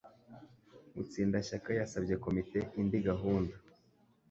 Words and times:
Mutsindashyaka 0.93 1.69
yasabye 1.79 2.13
komite 2.23 2.59
indi 2.81 2.97
gahunda 3.07 3.55